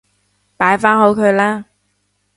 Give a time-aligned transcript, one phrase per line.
[0.57, 1.65] 擺返好佢啦